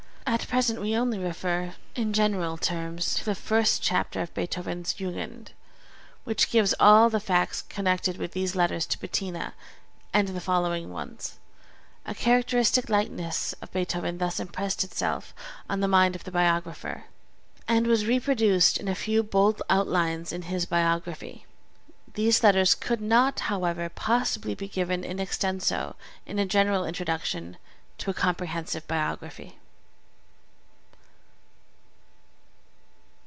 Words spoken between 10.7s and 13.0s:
ones a characteristic